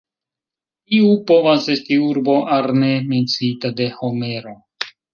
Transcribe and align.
Tiu 0.93 1.11
povas 1.33 1.69
esti 1.75 1.99
urbo 2.07 2.39
"Arne", 2.57 2.91
menciita 3.13 3.75
de 3.83 3.93
Homero. 4.03 4.61